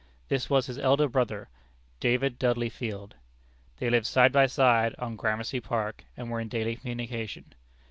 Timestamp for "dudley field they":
2.39-3.91